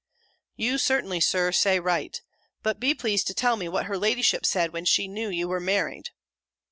"You 0.55 0.79
certainly, 0.79 1.19
Sir, 1.19 1.51
say 1.51 1.79
right. 1.79 2.19
But 2.63 2.79
be 2.79 2.95
pleased 2.95 3.27
to 3.27 3.35
tell 3.35 3.55
me 3.55 3.69
what 3.69 3.85
her 3.85 3.99
ladyship 3.99 4.47
said 4.47 4.73
when 4.73 4.83
she 4.85 5.07
knew 5.07 5.29
you 5.29 5.47
were 5.47 5.59
married." 5.59 6.09